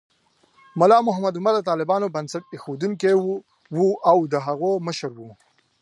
[0.79, 3.13] ملا محمد عمر د طالبانو بنسټ ایښودونکی
[3.75, 3.79] و
[4.11, 5.27] او د هغوی مشر و.